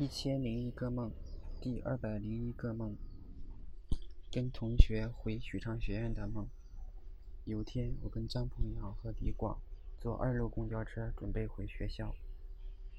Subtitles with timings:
[0.00, 1.12] 一千零一个梦，
[1.60, 2.96] 第二百零一个梦，
[4.32, 6.48] 跟同学回许昌学院的梦。
[7.44, 9.60] 有天，我跟张鹏阳和李广
[9.98, 12.14] 坐二路公交车准备回学校。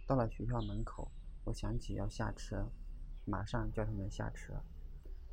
[0.06, 1.10] 到了学校门口，
[1.46, 2.70] 我想起要下车，
[3.26, 4.54] 马上叫他们下车。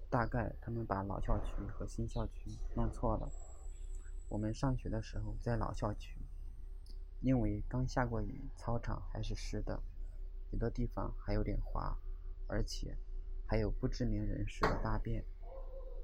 [0.08, 3.30] 大概他们把老校区和新校区弄错了。
[4.30, 6.16] 我们上学的时候在老校区，
[7.20, 9.78] 因为刚下过雨，操场还是湿的。
[10.50, 11.96] 有的地方还有点滑，
[12.46, 12.96] 而且
[13.46, 15.24] 还有不知名人士的大便，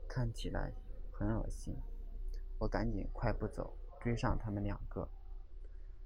[0.08, 0.72] 看起来
[1.12, 1.74] 很恶心。
[2.58, 5.08] 我赶紧快步走，追上他们两个。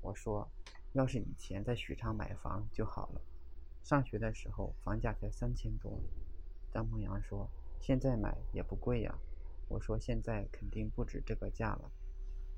[0.01, 0.49] 我说
[0.95, 3.21] ：“要是以前在许昌买房就好了，
[3.83, 6.01] 上学的时候房价才三千多。”
[6.73, 7.49] 张鹏阳说
[7.81, 9.19] ：“现在买也不贵呀。”
[9.69, 11.91] 我说：“现在肯定不止这个价了。”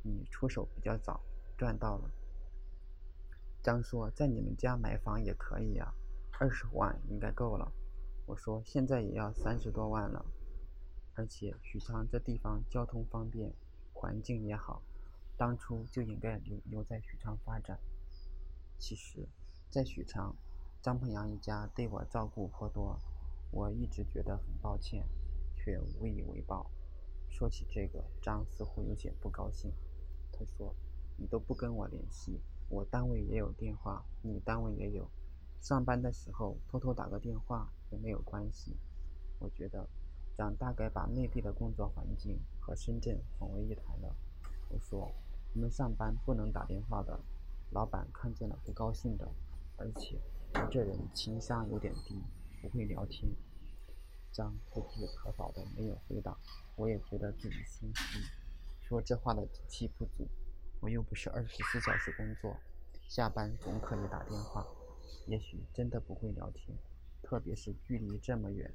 [0.04, 1.20] 你出手比较早，
[1.58, 2.10] 赚到了。
[3.62, 5.92] 张说：“在你们家买房也可以啊，
[6.38, 7.70] 二十万应该够了。”
[8.26, 10.24] 我说：“现在也要三十多万了，
[11.14, 13.52] 而且许昌这地方交通方便，
[13.92, 14.82] 环境也好，
[15.36, 17.78] 当初就应该留留在许昌发展。”
[18.78, 19.28] 其实，
[19.68, 20.34] 在许昌，
[20.80, 22.98] 张鹏阳一家对我照顾颇多，
[23.50, 25.04] 我一直觉得很抱歉，
[25.54, 26.70] 却无以为报。
[27.28, 29.70] 说起这个，张似乎有些不高兴。
[30.32, 30.74] 他说
[31.18, 32.40] ：“你都不跟我联系。”
[32.70, 35.10] 我单位也有电话，你单位也有，
[35.60, 38.76] 上班的时候偷偷打个电话也没有关系。
[39.40, 39.84] 我觉得，
[40.38, 44.14] 张大概把内地的工作环境和深圳混为一谈了。
[44.68, 45.12] 我说，
[45.52, 47.18] 我们上班不能打电话的，
[47.72, 49.28] 老板看见了不高兴的。
[49.76, 50.20] 而且，
[50.54, 52.22] 我这人情商有点低，
[52.62, 53.28] 不会聊天。
[54.30, 56.38] 张不置可否的没有回答，
[56.76, 58.20] 我也觉得自己心虚，
[58.80, 60.24] 说这话的底气不足。
[60.80, 62.56] 我又不是二十四小时工作，
[63.06, 64.66] 下班总可以打电话。
[65.26, 66.76] 也许真的不会聊天，
[67.22, 68.72] 特别是距离这么远，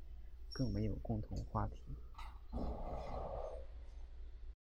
[0.54, 1.82] 更没有共同话题。